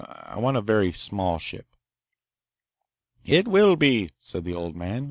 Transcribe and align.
I'll 0.25 0.41
want 0.41 0.57
a 0.57 0.61
very 0.61 0.91
small 0.91 1.37
ship!" 1.37 1.75
"It 3.23 3.47
will 3.47 3.75
be," 3.75 4.09
said 4.17 4.45
the 4.45 4.53
old 4.55 4.75
man. 4.75 4.99